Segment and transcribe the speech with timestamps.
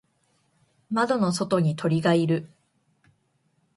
[0.89, 2.49] 窓の外に鳥がいる。